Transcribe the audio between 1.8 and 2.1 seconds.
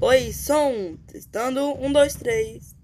Um,